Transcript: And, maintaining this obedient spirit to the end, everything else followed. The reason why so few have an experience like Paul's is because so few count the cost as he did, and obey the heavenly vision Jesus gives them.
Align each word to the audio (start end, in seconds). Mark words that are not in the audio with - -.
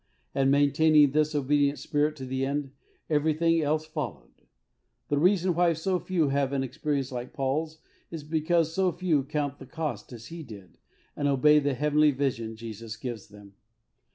And, 0.33 0.49
maintaining 0.49 1.11
this 1.11 1.35
obedient 1.35 1.77
spirit 1.77 2.15
to 2.15 2.25
the 2.25 2.43
end, 2.43 2.71
everything 3.07 3.61
else 3.61 3.85
followed. 3.85 4.31
The 5.09 5.19
reason 5.19 5.53
why 5.53 5.73
so 5.73 5.99
few 5.99 6.29
have 6.29 6.53
an 6.53 6.63
experience 6.63 7.11
like 7.11 7.33
Paul's 7.33 7.77
is 8.09 8.23
because 8.23 8.73
so 8.73 8.91
few 8.91 9.23
count 9.23 9.59
the 9.59 9.67
cost 9.67 10.11
as 10.11 10.25
he 10.33 10.41
did, 10.41 10.79
and 11.15 11.27
obey 11.27 11.59
the 11.59 11.75
heavenly 11.75 12.09
vision 12.09 12.55
Jesus 12.55 12.97
gives 12.97 13.27
them. 13.27 13.53